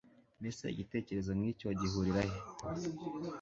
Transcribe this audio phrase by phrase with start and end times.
[0.39, 2.37] mbese igitekerezo nk'icyo gihurira he